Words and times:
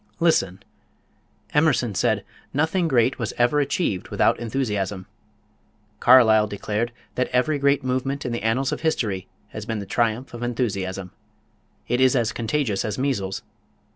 Listen! 0.19 0.63
Emerson 1.53 1.93
said: 1.93 2.25
"Nothing 2.55 2.87
great 2.87 3.19
was 3.19 3.35
ever 3.37 3.59
achieved 3.59 4.07
without 4.07 4.39
enthusiasm." 4.39 5.05
Carlyle 5.99 6.47
declared 6.47 6.91
that 7.13 7.27
"Every 7.27 7.59
great 7.59 7.83
movement 7.83 8.25
in 8.25 8.31
the 8.31 8.41
annals 8.41 8.71
of 8.71 8.81
history 8.81 9.27
has 9.49 9.67
been 9.67 9.77
the 9.77 9.85
triumph 9.85 10.33
of 10.33 10.41
enthusiasm." 10.41 11.11
It 11.87 12.01
is 12.01 12.15
as 12.15 12.31
contagious 12.31 12.83
as 12.83 12.97
measles. 12.97 13.43